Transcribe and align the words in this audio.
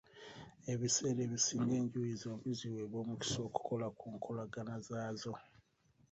Ebiseera 0.73 1.19
ebisinga 1.27 1.73
enjuyi 1.81 2.13
zombi 2.21 2.51
ziweebwa 2.59 2.97
omukisa 3.03 3.39
okukola 3.47 3.87
ku 3.97 4.05
nkolagana 4.15 4.75
zaazo. 4.87 5.33